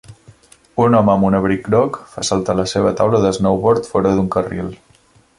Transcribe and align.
Un 0.83 0.95
home 0.99 1.11
amb 1.15 1.25
un 1.27 1.35
abric 1.39 1.59
groc 1.73 1.99
fa 2.13 2.23
saltar 2.29 2.55
la 2.59 2.65
seva 2.71 2.93
taula 3.01 3.19
de 3.27 3.33
snowboard 3.39 3.91
fora 3.91 4.15
d'un 4.21 4.33
carril. 4.37 4.73